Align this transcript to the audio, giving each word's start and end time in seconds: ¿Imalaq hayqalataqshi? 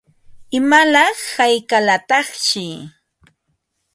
¿Imalaq 0.57 1.17
hayqalataqshi? 1.35 2.65